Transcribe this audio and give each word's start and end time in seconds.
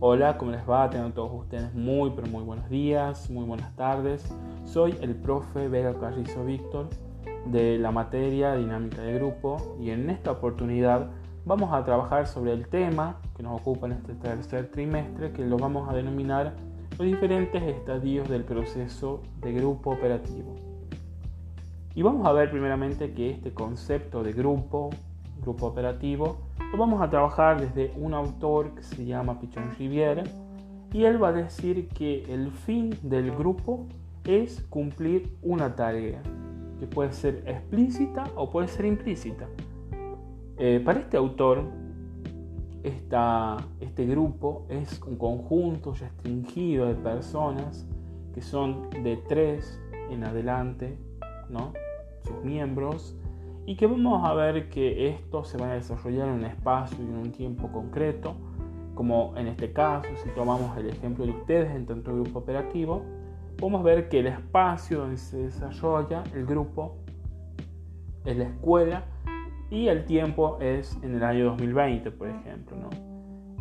Hola, 0.00 0.38
¿cómo 0.38 0.52
les 0.52 0.60
va? 0.60 0.88
Tengan 0.88 1.12
todos 1.12 1.32
ustedes 1.32 1.74
muy, 1.74 2.10
pero 2.10 2.28
muy 2.28 2.44
buenos 2.44 2.70
días, 2.70 3.28
muy 3.30 3.44
buenas 3.44 3.74
tardes. 3.74 4.32
Soy 4.64 4.96
el 5.00 5.16
profe 5.16 5.66
Vega 5.66 5.92
Carrizo 5.98 6.44
Víctor 6.44 6.88
de 7.46 7.78
la 7.78 7.90
materia 7.90 8.54
Dinámica 8.54 9.02
de 9.02 9.14
Grupo 9.14 9.76
y 9.80 9.90
en 9.90 10.08
esta 10.08 10.30
oportunidad 10.30 11.10
vamos 11.44 11.72
a 11.72 11.84
trabajar 11.84 12.28
sobre 12.28 12.52
el 12.52 12.68
tema 12.68 13.16
que 13.36 13.42
nos 13.42 13.60
ocupa 13.60 13.86
en 13.86 13.94
este 13.94 14.14
tercer 14.14 14.70
trimestre 14.70 15.32
que 15.32 15.44
lo 15.44 15.56
vamos 15.56 15.88
a 15.88 15.94
denominar 15.96 16.54
los 16.96 17.04
diferentes 17.04 17.60
estadios 17.60 18.28
del 18.28 18.44
proceso 18.44 19.20
de 19.40 19.52
grupo 19.52 19.90
operativo. 19.90 20.54
Y 21.96 22.02
vamos 22.02 22.24
a 22.24 22.30
ver 22.30 22.52
primeramente 22.52 23.14
que 23.14 23.30
este 23.30 23.52
concepto 23.52 24.22
de 24.22 24.32
grupo, 24.32 24.90
grupo 25.40 25.66
operativo, 25.66 26.38
lo 26.72 26.78
vamos 26.78 27.00
a 27.00 27.08
trabajar 27.08 27.60
desde 27.60 27.92
un 27.96 28.14
autor 28.14 28.74
que 28.74 28.82
se 28.82 29.04
llama 29.04 29.40
Pichon 29.40 29.70
Rivière 29.78 30.24
y 30.92 31.04
él 31.04 31.22
va 31.22 31.28
a 31.28 31.32
decir 31.32 31.88
que 31.88 32.24
el 32.32 32.50
fin 32.50 32.94
del 33.02 33.30
grupo 33.30 33.86
es 34.24 34.60
cumplir 34.68 35.36
una 35.42 35.74
tarea, 35.74 36.22
que 36.78 36.86
puede 36.86 37.12
ser 37.12 37.42
explícita 37.46 38.24
o 38.36 38.50
puede 38.50 38.68
ser 38.68 38.86
implícita. 38.86 39.46
Eh, 40.58 40.80
para 40.84 41.00
este 41.00 41.16
autor, 41.16 41.64
este 42.82 44.06
grupo 44.06 44.66
es 44.68 45.00
un 45.02 45.16
conjunto 45.16 45.94
restringido 45.94 46.86
de 46.86 46.94
personas 46.94 47.86
que 48.34 48.40
son 48.40 48.88
de 48.90 49.16
tres 49.28 49.80
en 50.10 50.24
adelante, 50.24 50.98
¿no? 51.50 51.72
sus 52.24 52.44
miembros, 52.44 53.16
y 53.68 53.76
que 53.76 53.86
vamos 53.86 54.26
a 54.26 54.32
ver 54.32 54.70
que 54.70 55.10
esto 55.10 55.44
se 55.44 55.58
va 55.58 55.72
a 55.72 55.74
desarrollar 55.74 56.26
en 56.28 56.36
un 56.36 56.44
espacio 56.46 57.04
y 57.04 57.06
en 57.06 57.18
un 57.18 57.32
tiempo 57.32 57.70
concreto, 57.70 58.34
como 58.94 59.34
en 59.36 59.46
este 59.46 59.74
caso, 59.74 60.08
si 60.24 60.30
tomamos 60.30 60.74
el 60.78 60.88
ejemplo 60.88 61.26
de 61.26 61.32
ustedes 61.32 61.76
en 61.76 61.84
tanto 61.84 62.14
grupo 62.14 62.38
operativo, 62.38 63.02
podemos 63.58 63.82
ver 63.82 64.08
que 64.08 64.20
el 64.20 64.28
espacio 64.28 65.00
donde 65.00 65.18
se 65.18 65.36
desarrolla 65.36 66.24
el 66.34 66.46
grupo 66.46 66.96
es 68.24 68.38
la 68.38 68.44
escuela 68.44 69.04
y 69.68 69.88
el 69.88 70.06
tiempo 70.06 70.56
es 70.62 70.98
en 71.02 71.16
el 71.16 71.22
año 71.22 71.44
2020, 71.50 72.10
por 72.12 72.30
ejemplo. 72.30 72.88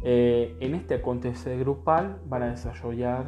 Eh, 0.03 0.56
en 0.62 0.74
este 0.74 0.96
acontecer 0.96 1.59
grupal 1.59 2.22
van 2.28 2.44
a 2.44 2.52
desarrollar 2.52 3.28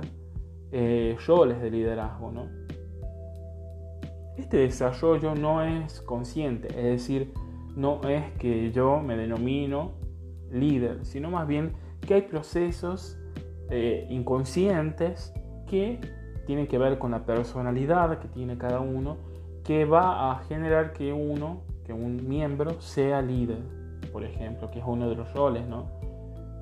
eh, 0.71 1.17
roles 1.27 1.61
de 1.61 1.71
liderazgo. 1.71 2.31
¿no? 2.31 2.68
Este 4.39 4.55
desarrollo 4.55 5.35
no 5.35 5.61
es 5.61 5.99
consciente, 5.99 6.69
es 6.69 6.85
decir, 6.85 7.33
no 7.75 7.99
es 8.07 8.31
que 8.39 8.71
yo 8.71 9.01
me 9.01 9.17
denomino 9.17 9.91
líder, 10.49 11.05
sino 11.05 11.29
más 11.29 11.45
bien 11.45 11.73
que 11.99 12.13
hay 12.13 12.21
procesos 12.21 13.19
eh, 13.69 14.07
inconscientes 14.09 15.33
que 15.67 15.99
tienen 16.45 16.67
que 16.67 16.77
ver 16.77 16.99
con 16.99 17.11
la 17.11 17.25
personalidad 17.25 18.17
que 18.19 18.29
tiene 18.29 18.57
cada 18.57 18.79
uno, 18.79 19.17
que 19.65 19.83
va 19.83 20.31
a 20.31 20.39
generar 20.45 20.93
que 20.93 21.11
uno, 21.11 21.63
que 21.83 21.91
un 21.91 22.25
miembro 22.25 22.79
sea 22.79 23.21
líder, 23.21 23.59
por 24.13 24.23
ejemplo, 24.23 24.71
que 24.71 24.79
es 24.79 24.85
uno 24.87 25.09
de 25.09 25.15
los 25.15 25.33
roles, 25.33 25.67
¿no? 25.67 25.87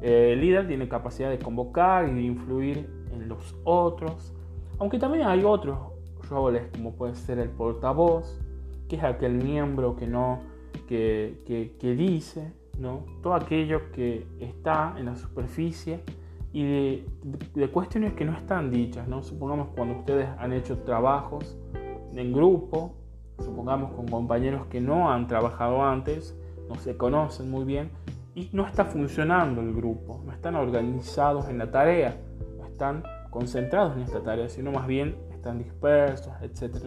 Eh, 0.02 0.32
el 0.34 0.42
líder 0.42 0.68
tiene 0.68 0.90
capacidad 0.90 1.30
de 1.30 1.38
convocar 1.38 2.10
y 2.10 2.14
de 2.16 2.22
influir 2.22 2.90
en 3.14 3.30
los 3.30 3.56
otros, 3.64 4.34
aunque 4.80 4.98
también 4.98 5.28
hay 5.28 5.44
otros 5.44 5.97
roles 6.30 6.64
como 6.72 6.94
puede 6.94 7.16
ser 7.16 7.40
el 7.40 7.50
portavoz, 7.50 8.40
que 8.88 8.96
es 8.96 9.04
aquel 9.04 9.34
miembro 9.34 9.96
que 9.96 10.08
no, 10.08 10.42
que, 10.88 11.74
que, 11.80 11.96
dice, 11.96 12.54
¿no? 12.80 13.06
Todo 13.22 13.34
aquello 13.34 13.92
que 13.92 14.26
está 14.40 14.96
en 14.98 15.06
la 15.06 15.16
superficie 15.16 16.02
y 16.54 16.64
de, 16.64 17.06
de, 17.54 17.70
cuestiones 17.70 18.14
que 18.14 18.26
no 18.26 18.34
están 18.34 18.72
dichas, 18.72 19.08
¿no? 19.08 19.24
Supongamos 19.24 19.70
cuando 19.76 20.00
ustedes 20.00 20.28
han 20.40 20.54
hecho 20.54 20.80
trabajos 20.80 21.58
en 22.14 22.34
grupo, 22.34 22.96
supongamos 23.40 23.92
con 23.92 24.08
compañeros 24.08 24.68
que 24.68 24.82
no 24.82 25.12
han 25.12 25.28
trabajado 25.28 25.84
antes, 25.84 26.36
no 26.70 26.76
se 26.76 26.98
conocen 26.98 27.52
muy 27.52 27.66
bien 27.66 27.92
y 28.36 28.50
no 28.54 28.66
está 28.66 28.86
funcionando 28.86 29.62
el 29.62 29.74
grupo, 29.74 30.22
no 30.26 30.32
están 30.32 30.56
organizados 30.56 31.50
en 31.50 31.58
la 31.58 31.72
tarea, 31.72 32.18
no 32.58 32.66
están 32.66 33.04
concentrados 33.30 33.96
en 33.96 34.04
esta 34.04 34.22
tarea, 34.22 34.50
sino 34.50 34.72
más 34.72 34.88
bien 34.88 35.16
están 35.38 35.58
dispersos, 35.58 36.34
etc. 36.42 36.86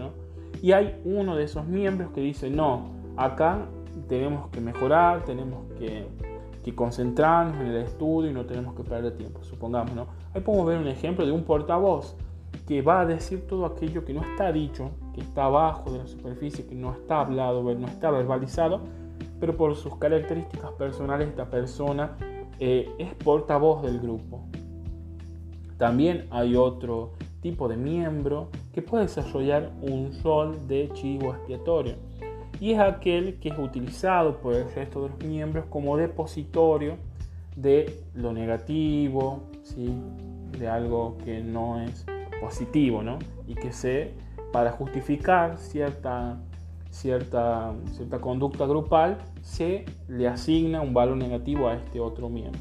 Y 0.62 0.72
hay 0.72 1.00
uno 1.04 1.36
de 1.36 1.44
esos 1.44 1.66
miembros 1.66 2.10
que 2.12 2.20
dice, 2.20 2.50
no, 2.50 2.90
acá 3.16 3.66
tenemos 4.08 4.48
que 4.50 4.60
mejorar, 4.60 5.24
tenemos 5.24 5.72
que, 5.78 6.06
que 6.62 6.74
concentrarnos 6.74 7.60
en 7.60 7.66
el 7.68 7.76
estudio 7.78 8.30
y 8.30 8.34
no 8.34 8.44
tenemos 8.44 8.74
que 8.74 8.82
perder 8.82 9.16
tiempo, 9.16 9.42
supongamos, 9.42 9.94
¿no? 9.94 10.06
Ahí 10.34 10.40
podemos 10.40 10.66
ver 10.66 10.78
un 10.78 10.88
ejemplo 10.88 11.24
de 11.24 11.32
un 11.32 11.44
portavoz 11.44 12.16
que 12.66 12.82
va 12.82 13.00
a 13.00 13.06
decir 13.06 13.46
todo 13.46 13.66
aquello 13.66 14.04
que 14.04 14.12
no 14.12 14.22
está 14.22 14.52
dicho, 14.52 14.90
que 15.14 15.20
está 15.20 15.44
abajo 15.44 15.90
de 15.90 15.98
la 15.98 16.06
superficie, 16.06 16.66
que 16.66 16.74
no 16.74 16.92
está 16.92 17.20
hablado, 17.20 17.62
no 17.62 17.86
está 17.86 18.10
verbalizado, 18.10 18.80
pero 19.38 19.56
por 19.56 19.74
sus 19.76 19.96
características 19.96 20.72
personales 20.72 21.28
esta 21.28 21.48
persona 21.48 22.16
eh, 22.58 22.88
es 22.98 23.14
portavoz 23.14 23.82
del 23.82 24.00
grupo. 24.00 24.44
También 25.78 26.26
hay 26.30 26.56
otro 26.56 27.12
tipo 27.40 27.68
de 27.68 27.76
miembro 27.76 28.48
que 28.72 28.82
puede 28.82 29.04
desarrollar 29.04 29.70
un 29.82 30.10
rol 30.22 30.68
de 30.68 30.90
chivo 30.92 31.34
expiatorio 31.34 31.94
y 32.60 32.72
es 32.72 32.78
aquel 32.78 33.38
que 33.40 33.48
es 33.48 33.58
utilizado 33.58 34.36
por 34.36 34.54
el 34.54 34.70
resto 34.72 35.02
de 35.02 35.08
los 35.08 35.18
miembros 35.24 35.64
como 35.70 35.96
depositorio 35.96 36.96
de 37.56 38.02
lo 38.14 38.32
negativo, 38.32 39.44
¿sí? 39.62 39.94
de 40.58 40.68
algo 40.68 41.16
que 41.24 41.40
no 41.40 41.80
es 41.80 42.04
positivo, 42.40 43.02
¿no? 43.02 43.18
y 43.46 43.54
que 43.54 43.72
se, 43.72 44.12
para 44.52 44.72
justificar 44.72 45.58
cierta, 45.58 46.38
cierta, 46.90 47.72
cierta 47.92 48.20
conducta 48.20 48.66
grupal, 48.66 49.18
se 49.40 49.86
le 50.08 50.28
asigna 50.28 50.82
un 50.82 50.92
valor 50.92 51.16
negativo 51.16 51.68
a 51.68 51.74
este 51.74 51.98
otro 51.98 52.28
miembro. 52.28 52.60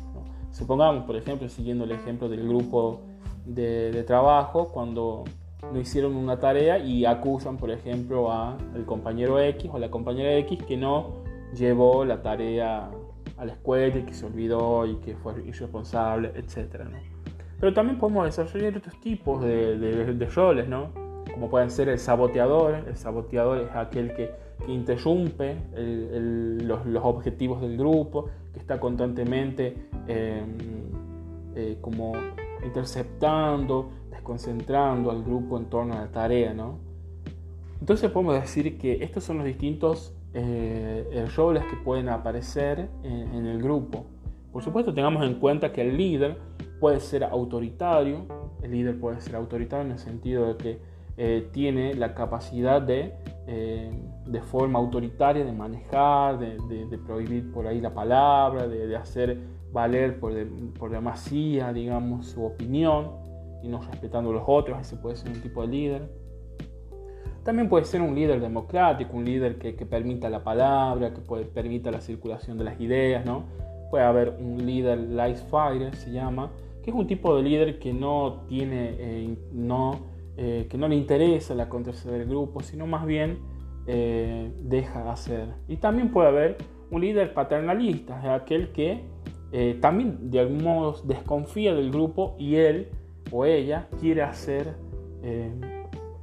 Supongamos, 0.51 1.03
por 1.05 1.15
ejemplo, 1.15 1.47
siguiendo 1.49 1.83
el 1.83 1.91
ejemplo 1.91 2.29
del 2.29 2.47
grupo 2.47 3.01
de, 3.45 4.03
trabajo 4.03 4.69
cuando 4.69 5.23
no 5.71 5.79
hicieron 5.79 6.15
una 6.15 6.39
tarea 6.39 6.79
y 6.79 7.05
acusan, 7.05 7.57
por 7.57 7.71
ejemplo, 7.71 8.31
al 8.31 8.85
compañero 8.85 9.39
X 9.39 9.69
o 9.73 9.77
la 9.79 9.89
compañera 9.89 10.33
X 10.37 10.63
que 10.63 10.77
no 10.77 11.23
llevó 11.53 12.05
la 12.05 12.21
tarea 12.21 12.89
a 13.37 13.45
la 13.45 13.53
escuela 13.53 13.97
y 13.97 14.03
que 14.03 14.13
se 14.13 14.25
olvidó 14.25 14.85
y 14.85 14.95
que 14.97 15.15
fue 15.15 15.33
irresponsable, 15.45 16.31
etc. 16.35 16.83
Pero 17.59 17.73
también 17.73 17.97
podemos 17.97 18.25
desarrollar 18.25 18.77
otros 18.77 18.99
tipos 18.99 19.41
de, 19.41 20.29
roles, 20.33 20.67
¿no? 20.67 20.89
como 21.33 21.49
pueden 21.49 21.69
ser 21.69 21.89
el 21.89 21.99
saboteador. 21.99 22.83
El 22.87 22.97
saboteador 22.97 23.59
es 23.59 23.75
aquel 23.75 24.13
que, 24.13 24.49
interrumpe 24.67 25.55
los, 25.73 26.81
objetivos 27.01 27.61
del 27.61 27.77
grupo, 27.77 28.29
que 28.51 28.59
está 28.59 28.77
constantemente 28.77 29.87
eh, 30.07 30.43
eh, 31.55 31.77
como 31.79 32.11
interceptando, 32.63 33.91
desconcentrando 34.09 35.11
al 35.11 35.23
grupo 35.23 35.57
en 35.57 35.65
torno 35.65 35.93
a 35.93 36.01
la 36.01 36.11
tarea, 36.11 36.53
¿no? 36.53 36.79
Entonces 37.79 38.11
podemos 38.11 38.35
decir 38.35 38.77
que 38.77 39.03
estos 39.03 39.23
son 39.23 39.37
los 39.37 39.45
distintos 39.45 40.13
eh, 40.33 41.27
roles 41.35 41.63
que 41.65 41.77
pueden 41.77 42.09
aparecer 42.09 42.89
en, 43.03 43.45
el 43.45 43.61
grupo. 43.61 44.05
Por 44.51 44.63
supuesto, 44.63 44.93
tengamos 44.93 45.25
en 45.25 45.35
cuenta 45.35 45.71
que 45.71 45.81
el 45.81 45.97
líder 45.97 46.37
puede 46.79 46.99
ser 46.99 47.23
autoritario, 47.23 48.25
el 48.61 48.71
líder 48.71 48.99
puede 48.99 49.21
ser 49.21 49.35
autoritario 49.35 49.85
en 49.85 49.91
el 49.91 49.99
sentido 49.99 50.47
de 50.47 50.57
que 50.57 50.79
eh, 51.17 51.49
tiene 51.51 51.93
la 51.95 52.13
capacidad 52.13 52.81
de, 52.81 53.13
eh, 53.51 53.89
de 54.27 54.41
forma 54.41 54.77
autoritaria, 54.77 55.43
de 55.43 55.51
manejar, 55.51 56.37
de, 56.37 56.97
prohibir 56.99 57.51
por 57.51 57.65
ahí 57.65 57.81
la 57.81 57.91
palabra, 57.91 58.67
de, 58.67 58.95
hacer 58.95 59.39
valer 59.71 60.19
por, 60.19 60.31
por 60.77 60.91
demasía, 60.91 61.73
digamos, 61.73 62.27
su 62.27 62.45
opinión 62.45 63.09
y 63.63 63.67
no 63.67 63.81
respetando 63.81 64.29
a 64.29 64.33
los 64.33 64.43
otros, 64.45 64.79
ese 64.79 64.97
puede 64.97 65.15
ser 65.15 65.31
un 65.31 65.41
tipo 65.41 65.63
de 65.63 65.67
líder. 65.67 66.09
También 67.43 67.69
puede 67.69 67.85
ser 67.85 68.01
un 68.03 68.13
líder 68.13 68.39
democrático, 68.39 69.17
un 69.17 69.25
líder 69.25 69.57
que, 69.57 69.73
permita 69.85 70.29
la 70.29 70.43
palabra, 70.43 71.11
que 71.11 71.21
puede, 71.21 71.45
permita 71.45 71.89
la 71.89 72.01
circulación 72.01 72.59
de 72.59 72.65
las 72.65 72.79
ideas, 72.79 73.25
¿no? 73.25 73.45
Puede 73.89 74.03
haber 74.03 74.35
un 74.39 74.63
líder 74.63 74.99
light 74.99 75.37
fighter, 75.49 75.95
se 75.95 76.11
llama, 76.11 76.51
que 76.83 76.91
es 76.91 76.95
un 76.95 77.07
tipo 77.07 77.35
de 77.35 77.41
líder 77.41 77.79
que 77.79 77.93
no 77.93 78.43
tiene, 78.47 78.95
eh, 78.99 79.37
no, 79.51 80.18
eh, 80.41 80.67
que 80.69 80.77
no 80.77 80.87
le 80.87 80.95
interesa 80.95 81.53
la 81.53 81.67
contraseña 81.67 82.13
del 82.13 82.25
grupo, 82.25 82.61
sino 82.61 82.87
más 82.87 83.05
bien 83.05 83.39
eh, 83.87 84.53
deja 84.61 85.11
hacer. 85.11 85.49
Y 85.67 85.75
también 85.75 86.11
puede 86.11 86.29
haber 86.29 86.57
un 86.91 87.01
líder 87.01 87.33
paternalista, 87.33 88.19
es 88.19 88.41
aquel 88.41 88.71
que 88.71 89.03
eh, 89.51 89.77
también 89.81 90.31
de 90.31 90.39
algún 90.39 90.63
modo 90.63 90.95
desconfía 91.03 91.73
del 91.73 91.91
grupo 91.91 92.35
y 92.39 92.55
él 92.55 92.87
o 93.31 93.43
ella 93.43 93.89
quiere 93.99 94.21
hacer 94.21 94.75
eh, 95.23 95.51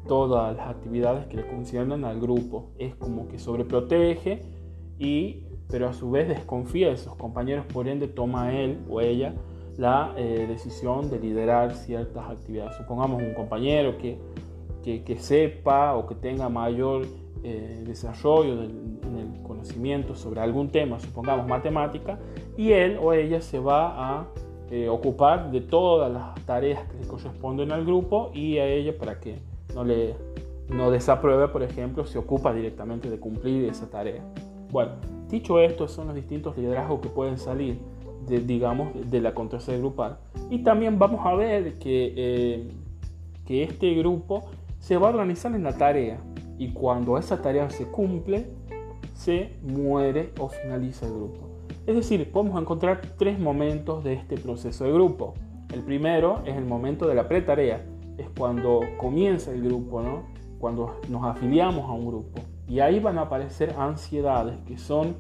todas 0.09 0.57
las 0.57 0.67
actividades 0.67 1.27
que 1.27 1.37
le 1.37 1.47
conciernan 1.47 2.07
al 2.07 2.19
grupo. 2.19 2.71
Es 2.79 2.95
como 2.95 3.29
que 3.29 3.39
sobreprotege 3.39 4.41
y 4.99 5.43
pero 5.69 5.89
a 5.89 5.93
su 5.93 6.11
vez 6.11 6.27
desconfía 6.27 6.89
de 6.89 6.97
sus 6.97 7.15
compañeros, 7.17 7.67
por 7.67 7.87
ende 7.87 8.09
toma 8.09 8.59
él 8.59 8.79
o 8.89 9.03
ella 9.03 9.35
la 9.79 10.15
eh, 10.17 10.47
decisión 10.49 11.11
de 11.11 11.19
liderar 11.19 11.75
ciertas 11.75 12.31
actividades. 12.31 12.77
Supongamos 12.77 13.23
un 13.23 13.35
compañero 13.35 13.99
que, 13.99 14.19
que, 14.83 15.17
sepa 15.19 15.95
o 15.95 16.07
que 16.07 16.15
tenga 16.15 16.49
mayor 16.49 17.07
eh, 17.43 17.83
desarrollo 17.87 18.63
en 18.63 19.19
el 19.19 19.43
conocimiento 19.43 20.15
sobre 20.15 20.41
algún 20.41 20.71
tema, 20.71 20.99
supongamos 21.01 21.47
matemática, 21.47 22.19
y 22.57 22.73
él 22.73 22.99
o 23.03 23.13
ella 23.13 23.41
se 23.41 23.59
va 23.59 24.19
a 24.19 24.27
eh, 24.71 24.89
ocupar 24.89 25.51
de 25.51 25.61
todas 25.61 26.13
las 26.13 26.35
tareas 26.47 26.89
que 26.89 26.99
le 26.99 27.07
corresponden 27.07 27.71
al 27.73 27.85
grupo 27.85 28.31
y 28.35 28.59
a 28.59 28.67
ella 28.67 28.97
para 28.97 29.21
que 29.21 29.39
no 29.75 29.85
le 29.85 30.15
no 30.69 30.91
desapruebe, 30.91 31.47
por 31.47 31.63
ejemplo, 31.63 32.07
se 32.07 32.19
ocupa 32.19 32.53
directamente 32.53 33.09
de 33.09 33.21
cumplir 33.21 33.69
esa 33.69 33.89
tarea. 33.89 34.23
Bueno, 34.73 34.93
dicho 35.29 35.61
esto, 35.61 35.87
son 35.87 36.09
los 36.09 36.17
distintos 36.17 36.59
liderazgos 36.59 37.01
que 37.01 37.09
pueden 37.09 37.39
salir 37.39 37.79
de, 38.27 38.41
digamos, 38.41 38.89
de 39.11 39.21
la 39.21 39.35
contraseña 39.35 39.79
grupal. 39.79 40.19
Y 40.51 40.59
también 40.59 40.99
vamos 40.99 41.25
a 41.25 41.35
ver 41.35 41.75
que, 41.75 42.13
eh, 42.17 42.69
que 43.47 43.63
este 43.63 43.95
grupo 43.95 44.45
se 44.79 44.97
va 44.97 45.09
a 45.09 45.11
organizar 45.11 45.55
en 45.55 45.65
la 45.65 45.77
tarea 45.77 46.19
y 46.59 46.73
cuando 46.73 47.19
esa 47.19 47.43
tarea 47.43 47.69
se 47.71 47.87
cumple, 47.87 48.47
se 49.15 49.57
muere 49.63 50.33
o 50.39 50.49
finaliza 50.49 51.07
el 51.07 51.13
grupo. 51.13 51.49
Es 51.87 51.95
decir, 51.95 52.31
podemos 52.33 52.61
encontrar 52.61 53.01
tres 53.17 53.39
momentos 53.39 54.03
de 54.03 54.15
este 54.15 54.37
proceso 54.37 54.85
de 54.85 54.93
grupo. 54.93 55.35
El 55.73 55.83
primero 55.83 56.43
es 56.45 56.57
el 56.57 56.65
momento 56.65 57.07
de 57.07 57.15
la 57.15 57.29
pretarea, 57.29 57.85
es 58.19 58.29
cuando 58.37 58.81
comienza 58.99 59.53
el 59.53 59.63
grupo, 59.63 60.03
¿no? 60.03 60.25
cuando 60.59 61.01
nos 61.09 61.25
afiliamos 61.25 61.89
a 61.89 61.93
un 61.93 62.07
grupo. 62.07 62.41
Y 62.69 62.81
ahí 62.81 62.99
van 62.99 63.19
a 63.19 63.23
aparecer 63.23 63.75
ansiedades 63.79 64.59
que 64.67 64.79
son 64.79 65.17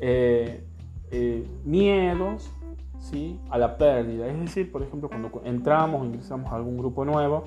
eh, 0.00 0.65
eh, 1.10 1.46
miedos 1.64 2.50
¿sí? 2.98 3.40
a 3.50 3.58
la 3.58 3.76
pérdida. 3.76 4.26
Es 4.26 4.38
decir, 4.38 4.70
por 4.72 4.82
ejemplo, 4.82 5.08
cuando 5.08 5.30
entramos 5.44 6.04
ingresamos 6.04 6.52
a 6.52 6.56
algún 6.56 6.76
grupo 6.76 7.04
nuevo 7.04 7.44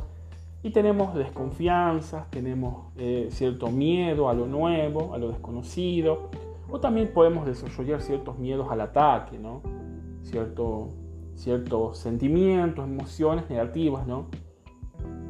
y 0.64 0.72
tenemos 0.72 1.16
desconfianzas, 1.16 2.30
tenemos 2.30 2.92
eh, 2.98 3.28
cierto 3.32 3.68
miedo 3.68 4.30
a 4.30 4.34
lo 4.34 4.46
nuevo, 4.46 5.14
a 5.14 5.18
lo 5.18 5.30
desconocido, 5.30 6.30
o 6.70 6.80
también 6.80 7.12
podemos 7.14 7.46
desarrollar 7.46 8.02
ciertos 8.02 8.38
miedos 8.38 8.68
al 8.70 8.82
ataque, 8.82 9.40
¿no? 9.40 9.62
Cierto, 10.22 10.90
ciertos 11.36 11.98
sentimientos, 11.98 12.86
emociones 12.86 13.50
negativas, 13.50 14.06
¿no? 14.06 14.28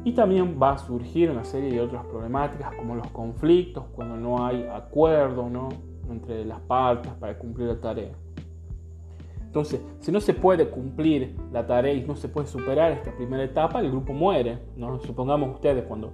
Y 0.04 0.12
también 0.12 0.58
va 0.60 0.72
a 0.72 0.78
surgir 0.78 1.30
una 1.30 1.44
serie 1.44 1.70
de 1.70 1.80
otras 1.80 2.04
problemáticas 2.06 2.74
como 2.74 2.94
los 2.94 3.06
conflictos, 3.08 3.84
cuando 3.94 4.16
no 4.16 4.44
hay 4.44 4.66
acuerdo, 4.66 5.48
¿no? 5.48 5.68
Entre 6.12 6.44
las 6.44 6.60
partes 6.60 7.12
para 7.14 7.38
cumplir 7.38 7.68
la 7.68 7.80
tarea. 7.80 8.12
Entonces, 9.50 9.84
si 9.98 10.12
no 10.12 10.20
se 10.20 10.32
puede 10.32 10.68
cumplir 10.68 11.34
la 11.52 11.66
tarea 11.66 11.92
y 11.92 12.02
no 12.02 12.14
se 12.14 12.28
puede 12.28 12.46
superar 12.46 12.92
esta 12.92 13.10
primera 13.16 13.42
etapa, 13.42 13.80
el 13.80 13.90
grupo 13.90 14.12
muere. 14.12 14.60
¿no? 14.76 15.00
Supongamos 15.00 15.54
ustedes 15.56 15.84
cuando 15.84 16.12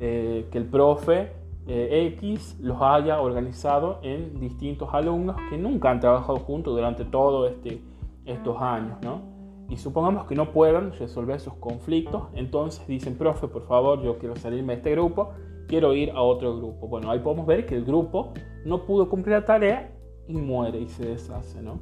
eh, 0.00 0.48
que 0.50 0.58
el 0.58 0.64
profe 0.64 1.32
eh, 1.68 2.08
X 2.16 2.58
los 2.60 2.82
haya 2.82 3.20
organizado 3.20 4.00
en 4.02 4.40
distintos 4.40 4.88
alumnos 4.92 5.36
que 5.48 5.56
nunca 5.56 5.92
han 5.92 6.00
trabajado 6.00 6.40
juntos 6.40 6.74
durante 6.74 7.04
todos 7.04 7.52
este, 7.52 7.80
estos 8.24 8.60
años. 8.60 8.98
¿no? 9.04 9.20
Y 9.68 9.76
supongamos 9.76 10.26
que 10.26 10.34
no 10.34 10.50
puedan 10.50 10.92
resolver 10.92 11.38
sus 11.38 11.54
conflictos, 11.54 12.24
entonces 12.34 12.84
dicen, 12.88 13.16
profe, 13.16 13.46
por 13.46 13.66
favor, 13.68 14.02
yo 14.02 14.18
quiero 14.18 14.34
salirme 14.34 14.72
de 14.72 14.78
este 14.78 14.90
grupo 14.90 15.34
quiero 15.72 15.94
ir 15.94 16.10
a 16.10 16.20
otro 16.20 16.54
grupo. 16.58 16.86
Bueno, 16.86 17.10
ahí 17.10 17.20
podemos 17.20 17.46
ver 17.46 17.64
que 17.64 17.74
el 17.74 17.86
grupo 17.86 18.34
no 18.66 18.84
pudo 18.84 19.08
cumplir 19.08 19.36
la 19.36 19.46
tarea 19.46 19.90
y 20.28 20.34
muere 20.34 20.78
y 20.78 20.86
se 20.86 21.06
deshace, 21.06 21.62
¿no? 21.62 21.80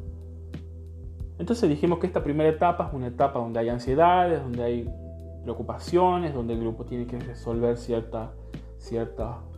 Entonces 1.40 1.68
dijimos 1.68 1.98
que 1.98 2.06
esta 2.06 2.22
primera 2.22 2.48
etapa 2.48 2.86
es 2.86 2.94
una 2.94 3.08
etapa 3.08 3.40
donde 3.40 3.58
hay 3.58 3.68
ansiedades, 3.68 4.40
donde 4.44 4.62
hay 4.62 4.88
preocupaciones, 5.42 6.32
donde 6.32 6.54
el 6.54 6.60
grupo 6.60 6.84
tiene 6.84 7.04
que 7.04 7.18
resolver 7.18 7.76
ciertas 7.76 8.30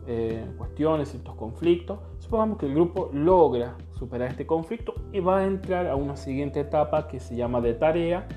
eh, 0.07 0.43
cuestiones, 0.57 1.09
ciertos 1.09 1.35
conflictos. 1.35 1.99
Supongamos 2.17 2.57
que 2.57 2.65
el 2.65 2.73
grupo 2.73 3.11
logra 3.13 3.75
superar 3.99 4.31
este 4.31 4.47
conflicto 4.47 4.95
y 5.11 5.19
va 5.19 5.41
a 5.41 5.45
entrar 5.45 5.85
a 5.85 5.95
una 5.95 6.17
siguiente 6.17 6.59
etapa 6.59 7.07
que 7.07 7.19
se 7.19 7.35
llama 7.35 7.61
de 7.61 7.75
tarea, 7.75 8.27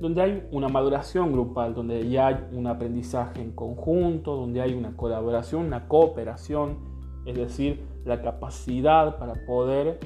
donde 0.00 0.22
hay 0.22 0.48
una 0.52 0.68
maduración 0.68 1.32
grupal, 1.32 1.74
donde 1.74 2.08
ya 2.08 2.28
hay 2.28 2.36
un 2.52 2.66
aprendizaje 2.66 3.42
en 3.42 3.52
conjunto, 3.52 4.36
donde 4.36 4.60
hay 4.60 4.74
una 4.74 4.96
colaboración, 4.96 5.66
una 5.66 5.88
cooperación, 5.88 6.78
es 7.26 7.36
decir, 7.36 7.84
la 8.04 8.22
capacidad 8.22 9.18
para 9.18 9.34
poder 9.46 9.98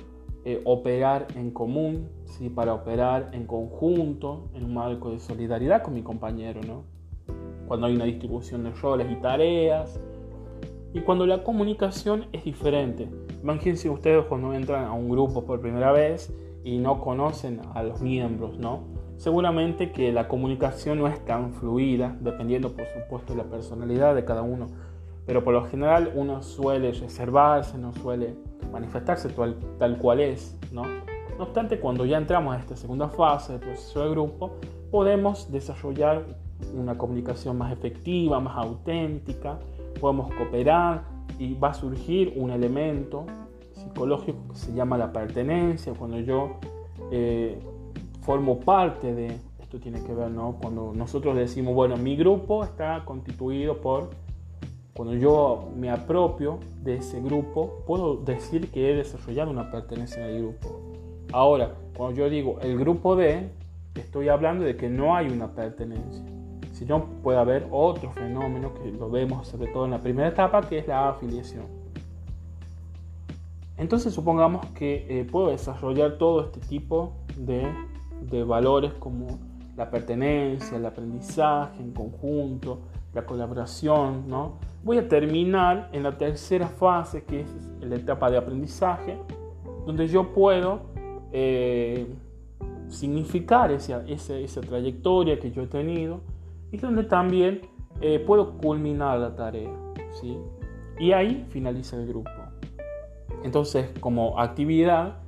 eh, 0.45 0.61
operar 0.65 1.29
en 1.37 1.51
común, 1.51 2.09
¿sí? 2.25 2.49
para 2.49 2.75
operar 2.75 3.31
en 3.33 3.47
conjunto, 3.47 4.49
en 4.55 4.65
un 4.65 4.75
marco 4.75 5.11
de 5.11 5.21
solidaridad 5.21 5.83
con 5.83 5.95
mi 5.95 6.03
compañero, 6.03 6.61
¿no? 6.67 6.85
cuando 7.69 7.87
hay 7.87 7.95
una 7.95 8.05
distribución 8.05 8.65
de 8.65 8.71
roles 8.71 9.11
y 9.11 9.17
tareas, 9.17 10.01
y 10.95 11.01
cuando 11.01 11.27
la 11.27 11.43
comunicación 11.43 12.27
es 12.33 12.45
diferente. 12.45 13.09
Imagínense 13.43 13.89
ustedes 13.89 14.25
cuando 14.27 14.53
entran 14.53 14.85
a 14.85 14.93
un 14.93 15.09
grupo 15.09 15.45
por 15.45 15.61
primera 15.61 15.93
vez 15.93 16.33
y 16.65 16.79
no 16.79 17.01
conocen 17.01 17.61
a 17.75 17.83
los 17.83 18.01
miembros, 18.01 18.59
¿no? 18.59 18.92
Seguramente 19.23 19.93
que 19.93 20.11
la 20.11 20.27
comunicación 20.27 20.99
no 20.99 21.07
es 21.07 21.25
tan 21.25 21.53
fluida, 21.53 22.17
dependiendo 22.19 22.73
por 22.73 22.87
supuesto 22.89 23.35
de 23.35 23.45
la 23.45 23.49
personalidad 23.49 24.17
de 24.17 24.25
cada 24.25 24.43
uno, 24.43 24.67
pero 25.25 25.45
por 25.45 25.55
lo 25.55 25.65
general 25.65 26.11
uno 26.17 26.43
suele 26.43 26.91
reservarse, 26.91 27.79
no 27.79 27.93
suele 27.93 28.35
manifestarse 28.73 29.29
tal, 29.29 29.55
tal 29.79 29.97
cual 29.99 30.19
es, 30.19 30.59
¿no? 30.73 30.83
No 31.39 31.45
obstante, 31.45 31.79
cuando 31.79 32.05
ya 32.05 32.19
entramos 32.19 32.57
a 32.57 32.59
esta 32.59 32.75
segunda 32.75 33.11
fase 33.11 33.53
del 33.53 33.61
proceso 33.61 34.03
de 34.03 34.11
grupo, 34.11 34.57
podemos 34.91 35.53
desarrollar 35.53 36.27
una 36.75 36.99
comunicación 36.99 37.57
más 37.57 37.73
efectiva, 37.73 38.41
más 38.41 38.57
auténtica, 38.57 39.61
podemos 40.01 40.35
cooperar 40.35 41.05
y 41.39 41.55
va 41.55 41.69
a 41.69 41.75
surgir 41.75 42.33
un 42.35 42.51
elemento 42.51 43.27
psicológico 43.71 44.49
que 44.49 44.57
se 44.57 44.73
llama 44.75 44.99
la 44.99 45.13
pertenencia, 45.13 45.93
cuando 45.97 46.19
yo 46.19 46.57
eh, 47.13 47.61
formo 48.23 48.61
parte 48.61 49.15
de, 49.15 49.37
esto 49.61 49.79
tiene 49.79 50.03
que 50.03 50.15
ver, 50.15 50.31
¿no? 50.31 50.57
Cuando 50.61 50.93
nosotros 50.95 51.37
decimos, 51.37 51.75
bueno, 51.75 51.97
mi 51.97 52.17
grupo 52.17 52.65
está 52.65 53.05
constituido 53.05 53.81
por, 53.81 54.11
cuando 54.95 55.15
yo 55.15 55.71
me 55.77 55.91
apropio 55.91 56.59
de 56.83 56.97
ese 56.97 57.21
grupo, 57.21 57.83
puedo 57.87 58.17
decir 58.17 58.71
que 58.71 58.91
he 58.91 58.97
desarrollado 58.97 59.51
una 59.51 59.71
pertenencia 59.71 60.25
al 60.25 60.39
grupo. 60.39 60.81
Ahora, 61.33 61.75
cuando 61.97 62.17
yo 62.17 62.31
digo 62.31 62.59
el 62.61 62.79
grupo 62.79 63.17
D, 63.17 63.51
estoy 63.95 64.29
hablando 64.29 64.65
de 64.65 64.77
que 64.77 64.89
no 64.89 65.17
hay 65.17 65.29
una 65.29 65.53
pertenencia, 65.53 66.25
sino 66.73 67.07
puede 67.23 67.39
haber 67.39 67.67
otro 67.71 68.11
fenómeno 68.13 68.73
que 68.75 68.91
lo 68.93 69.11
vemos 69.11 69.49
sobre 69.49 69.73
todo 69.73 69.87
en 69.87 69.93
la 69.93 69.99
primera 69.99 70.29
etapa, 70.29 70.61
que 70.61 70.79
es 70.79 70.87
la 70.87 71.09
afiliación. 71.09 71.65
Entonces 73.79 74.13
supongamos 74.13 74.65
que 74.75 75.07
eh, 75.09 75.25
puedo 75.25 75.49
desarrollar 75.49 76.19
todo 76.19 76.45
este 76.45 76.61
tipo 76.61 77.15
de 77.37 77.67
de 78.31 78.45
valores 78.45 78.93
como 78.95 79.39
la 79.77 79.91
pertenencia, 79.91 80.77
el 80.77 80.87
aprendizaje 80.87 81.83
en 81.83 81.93
conjunto, 81.93 82.81
la 83.15 83.25
colaboración, 83.25 84.29
¿no? 84.29 84.59
Voy 84.85 84.99
a 84.99 85.09
terminar 85.09 85.89
en 85.93 86.03
la 86.03 86.17
tercera 86.17 86.69
fase, 86.69 87.25
que 87.25 87.41
es 87.41 87.49
la 87.81 87.97
etapa 87.97 88.31
de 88.31 88.37
aprendizaje, 88.37 89.17
donde 89.87 90.09
yo 90.09 90.33
puedo 90.33 90.81
eh, 91.33 92.07
significar 92.89 93.71
esa, 93.71 94.05
esa, 94.07 94.61
trayectoria 94.61 95.39
que 95.39 95.51
yo 95.51 95.63
he 95.63 95.67
tenido 95.67 96.21
y 96.71 96.79
donde 96.79 97.05
también 97.05 97.63
eh, 98.01 98.19
puedo 98.19 98.59
culminar 98.59 99.19
la 99.19 99.35
tarea, 99.35 99.73
¿sí? 100.21 100.37
Y 100.99 101.13
ahí 101.13 101.47
finaliza 101.51 101.97
el 101.97 102.07
grupo. 102.07 102.31
Entonces, 103.45 103.91
como 104.01 104.39
actividad, 104.39 105.19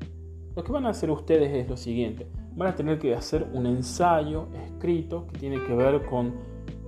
lo 0.55 0.63
que 0.63 0.71
van 0.71 0.87
a 0.87 0.91
hacer 0.91 1.11
ustedes 1.11 1.53
es 1.53 1.69
lo 1.69 1.77
siguiente 1.77 2.27
van 2.57 2.69
a 2.69 2.75
tener 2.75 2.99
que 2.99 3.15
hacer 3.15 3.49
un 3.53 3.67
ensayo 3.67 4.49
escrito 4.67 5.27
que 5.27 5.39
tiene 5.39 5.63
que 5.65 5.75
ver 5.75 6.05
con 6.07 6.35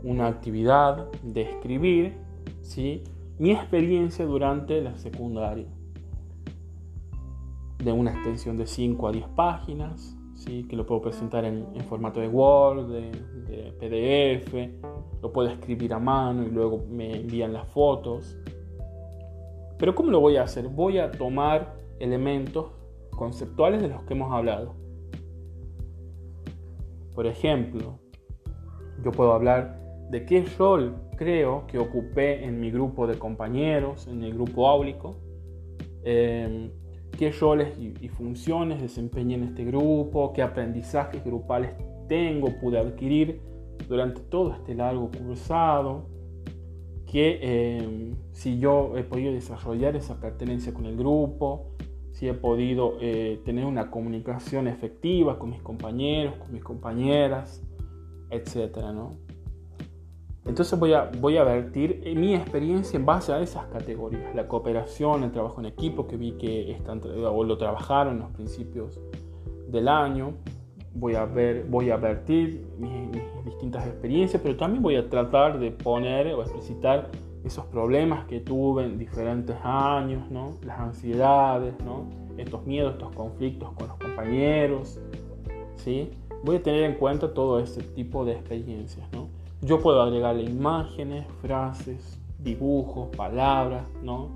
una 0.02 0.28
actividad 0.28 1.10
de 1.22 1.42
escribir 1.42 2.16
¿sí? 2.62 3.02
mi 3.38 3.50
experiencia 3.50 4.24
durante 4.24 4.80
la 4.80 4.96
secundaria. 4.96 5.66
De 7.78 7.92
una 7.92 8.12
extensión 8.12 8.56
de 8.56 8.66
5 8.66 9.08
a 9.08 9.12
10 9.12 9.28
páginas, 9.28 10.16
¿sí? 10.34 10.64
que 10.68 10.76
lo 10.76 10.86
puedo 10.86 11.02
presentar 11.02 11.44
en, 11.44 11.66
formato 11.88 12.20
de 12.20 12.28
Word, 12.28 12.88
de, 12.88 13.10
de, 13.46 13.72
PDF, 13.72 15.22
lo 15.22 15.32
puedo 15.32 15.48
escribir 15.48 15.92
a 15.92 15.98
mano 15.98 16.44
y 16.44 16.50
luego 16.50 16.84
me 16.88 17.20
envían 17.20 17.52
las 17.52 17.68
fotos. 17.68 18.36
Pero 19.78 19.94
¿cómo 19.94 20.10
lo 20.10 20.20
voy 20.20 20.36
a 20.36 20.44
hacer? 20.44 20.68
Voy 20.68 20.98
a 20.98 21.10
tomar 21.10 21.74
elementos 21.98 22.70
conceptuales 23.10 23.82
de 23.82 23.88
los 23.88 24.02
que 24.02 24.14
hemos 24.14 24.32
hablado 24.32 24.85
por 27.16 27.26
ejemplo, 27.26 27.98
yo 29.02 29.10
puedo 29.10 29.32
hablar 29.32 29.80
de 30.10 30.26
qué 30.26 30.44
rol 30.58 30.94
creo 31.16 31.66
que 31.66 31.78
ocupé 31.78 32.44
en 32.44 32.60
mi 32.60 32.70
grupo 32.70 33.06
de 33.06 33.18
compañeros, 33.18 34.06
en 34.06 34.22
el 34.22 34.34
grupo 34.34 34.68
áulico, 34.68 35.16
em, 36.04 36.70
qué 37.18 37.32
roles 37.32 37.76
y, 37.78 38.08
funciones 38.08 38.82
desempeñé 38.82 39.36
en 39.36 39.44
este 39.44 39.64
grupo, 39.64 40.34
qué 40.34 40.42
aprendizajes 40.42 41.24
grupales 41.24 41.70
tengo, 42.06 42.48
pude 42.60 42.78
adquirir 42.78 43.40
durante 43.88 44.20
todo 44.20 44.52
este 44.52 44.74
largo 44.74 45.10
cursado, 45.10 46.06
que 47.10 47.38
eh, 47.40 48.14
si 48.32 48.58
yo 48.58 48.96
he 48.98 49.04
podido 49.04 49.32
desarrollar 49.32 49.96
esa 49.96 50.20
pertenencia 50.20 50.74
con 50.74 50.84
el 50.84 50.96
grupo, 50.96 51.75
si 52.16 52.26
he 52.26 52.32
podido 52.32 52.96
eh, 53.02 53.42
tener 53.44 53.66
una 53.66 53.90
comunicación 53.90 54.68
efectiva 54.68 55.38
con 55.38 55.50
mis 55.50 55.60
compañeros, 55.60 56.34
con 56.36 56.50
mis 56.50 56.64
compañeras, 56.64 57.62
etc. 58.30 58.78
¿no? 58.94 59.10
Entonces 60.46 60.78
voy 60.78 60.94
a, 60.94 61.10
voy 61.20 61.36
a 61.36 61.44
vertir 61.44 62.14
mi 62.16 62.34
experiencia 62.34 62.96
en 62.96 63.04
base 63.04 63.34
a 63.34 63.40
esas 63.42 63.66
categorías. 63.66 64.34
La 64.34 64.48
cooperación, 64.48 65.24
el 65.24 65.30
trabajo 65.30 65.60
en 65.60 65.66
equipo, 65.66 66.06
que 66.06 66.16
vi 66.16 66.32
que 66.38 66.72
están, 66.72 67.02
o 67.04 67.44
lo 67.44 67.58
trabajaron 67.58 68.14
en 68.14 68.20
los 68.20 68.30
principios 68.30 68.98
del 69.68 69.86
año. 69.86 70.32
Voy 70.94 71.16
a, 71.16 71.26
ver, 71.26 71.66
voy 71.68 71.90
a 71.90 71.98
vertir 71.98 72.66
mis, 72.78 73.12
distintas 73.44 73.86
experiencias, 73.86 74.40
pero 74.42 74.56
también 74.56 74.82
voy 74.82 74.96
a 74.96 75.06
tratar 75.10 75.58
de 75.58 75.70
poner 75.70 76.28
o 76.28 76.40
explicitar 76.40 77.10
esos 77.46 77.64
problemas 77.66 78.26
que 78.26 78.40
tuve 78.40 78.84
en 78.84 78.98
diferentes 78.98 79.56
años, 79.62 80.28
¿no? 80.30 80.56
las 80.64 80.80
ansiedades, 80.80 81.74
¿no? 81.84 82.06
estos 82.36 82.66
miedos, 82.66 82.94
estos 82.94 83.14
conflictos 83.14 83.72
con 83.74 83.86
los 83.86 83.96
compañeros. 83.98 84.98
¿sí? 85.76 86.10
Voy 86.42 86.56
a 86.56 86.62
tener 86.62 86.82
en 86.82 86.94
cuenta 86.94 87.32
todo 87.32 87.60
ese 87.60 87.82
tipo 87.82 88.24
de 88.24 88.32
experiencias. 88.32 89.06
¿no? 89.12 89.28
Yo 89.62 89.80
puedo 89.80 90.02
agregarle 90.02 90.42
imágenes, 90.42 91.24
frases, 91.40 92.20
dibujos, 92.38 93.08
palabras, 93.16 93.86
¿no? 94.02 94.28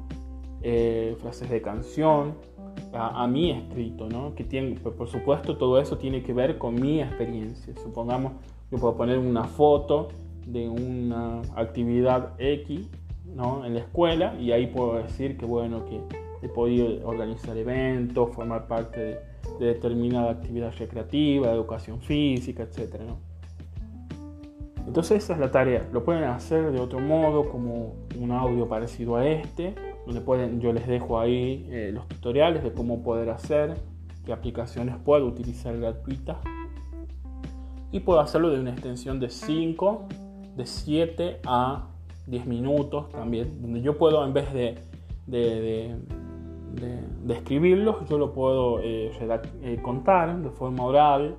Eh, 0.62 1.17
frases 1.21 1.49
de 1.49 1.62
canción 1.62 2.35
a, 2.93 3.26
mi 3.26 3.50
escrito, 3.50 4.09
¿no? 4.09 4.35
Que 4.35 4.45
tiene, 4.45 4.76
por 4.76 5.09
supuesto, 5.09 5.57
todo 5.57 5.81
eso 5.81 5.99
tiene 5.99 6.23
que 6.23 6.33
ver 6.33 6.59
con 6.59 6.75
mi 6.75 7.00
experiencia. 7.00 7.75
Supongamos, 7.83 8.33
yo 8.71 8.79
puedo 8.79 8.97
poner 8.97 9.19
una 9.19 9.45
foto 9.45 10.09
de 10.47 10.69
una 10.69 11.43
actividad 11.55 12.35
X, 12.38 12.88
¿no? 13.35 13.65
En 13.65 13.75
la 13.75 13.81
escuela 13.81 14.35
y 14.39 14.53
ahí 14.53 14.67
puedo 14.67 15.03
decir 15.03 15.37
que, 15.37 15.47
bueno, 15.47 15.85
que 15.85 16.01
he 16.43 16.49
podido 16.49 17.07
organizar 17.07 17.57
eventos, 17.57 18.35
formar 18.35 18.67
parte 18.67 19.01
de, 19.01 19.19
de 19.59 19.67
determinada 19.67 20.31
actividad 20.31 20.73
recreativa, 20.79 21.51
educación 21.51 22.01
física, 22.01 22.63
etcétera, 22.63 23.05
¿no? 23.05 23.31
Entonces 24.87 25.23
esa 25.23 25.35
es 25.35 25.39
la 25.39 25.53
tarea. 25.53 25.89
Lo 25.93 26.03
pueden 26.03 26.25
hacer 26.25 26.73
de 26.73 26.81
otro 26.81 26.99
modo, 26.99 27.49
como 27.49 27.95
un 28.19 28.33
audio 28.33 28.69
parecido 28.69 29.17
a 29.17 29.25
este, 29.25 29.75
donde 30.05 30.21
pueden, 30.21 30.61
yo 30.61 30.73
les 30.73 30.87
dejo 30.89 31.21
ahí 31.21 31.65
eh, 31.71 31.91
los 31.93 32.09
tutoriales 32.09 32.65
de 32.65 32.73
cómo 32.73 33.03
poder 33.03 33.31
hacer, 33.31 33.77
qué 34.25 34.33
aplicaciones 34.33 34.97
puedo 35.05 35.27
utilizar 35.27 35.79
gratuitas. 35.79 36.39
Y 37.93 38.01
puedo 38.01 38.19
hacerlo 38.19 38.51
de 38.51 38.59
una 38.59 38.71
extensión 38.71 39.21
de 39.21 39.31
5, 39.31 40.09
de 40.57 40.67
7 40.67 41.41
a 41.47 41.89
10 42.31 42.47
minutos 42.47 43.09
también, 43.11 43.61
donde 43.61 43.83
yo 43.83 43.99
puedo 43.99 44.25
en 44.25 44.33
vez 44.33 44.53
de, 44.53 44.79
de, 45.27 45.97
escribirlos, 47.29 48.09
yo 48.09 48.19
lo 48.19 48.33
puedo 48.33 48.81
eh, 48.81 49.13
eh, 49.63 49.79
contar 49.83 50.41
de 50.41 50.51
forma 50.51 50.85
oral 50.85 51.37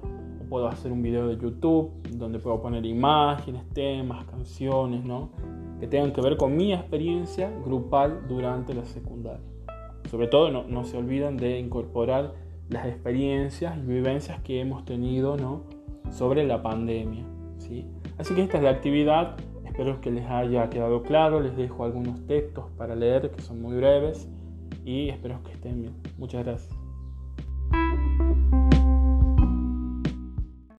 puedo 0.51 0.67
hacer 0.67 0.91
un 0.91 1.01
video 1.01 1.29
de 1.29 1.37
YouTube 1.37 1.93
donde 2.11 2.37
puedo 2.37 2.61
poner 2.61 2.85
imágenes, 2.85 3.63
temas, 3.69 4.25
canciones, 4.25 5.01
¿no? 5.05 5.29
Que 5.79 5.87
tengan 5.87 6.11
que 6.11 6.19
ver 6.19 6.35
con 6.35 6.57
mi 6.57 6.73
experiencia 6.73 7.49
grupal 7.63 8.27
durante 8.27 8.73
la 8.73 8.83
secundaria. 8.83 9.39
Sobre 10.09 10.27
todo 10.27 10.51
no, 10.51 10.65
no 10.67 10.83
se 10.83 10.97
olviden 10.97 11.37
de 11.37 11.57
incorporar 11.57 12.33
las 12.67 12.85
experiencias 12.85 13.77
y 13.77 13.87
vivencias 13.87 14.41
que 14.41 14.59
hemos 14.59 14.83
tenido, 14.83 15.37
¿no? 15.37 15.63
Sobre 16.09 16.45
la 16.45 16.61
pandemia, 16.61 17.23
¿sí? 17.57 17.85
Así 18.17 18.35
que 18.35 18.43
esta 18.43 18.57
es 18.57 18.63
la 18.63 18.71
actividad. 18.71 19.37
Espero 19.81 19.99
que 19.99 20.11
les 20.11 20.29
haya 20.29 20.69
quedado 20.69 21.01
claro. 21.01 21.39
Les 21.39 21.57
dejo 21.57 21.83
algunos 21.83 22.27
textos 22.27 22.65
para 22.77 22.93
leer 22.95 23.31
que 23.31 23.41
son 23.41 23.63
muy 23.63 23.75
breves 23.77 24.29
y 24.85 25.09
espero 25.09 25.41
que 25.43 25.53
estén 25.53 25.81
bien. 25.81 25.95
Muchas 26.19 26.45
gracias. 26.45 26.80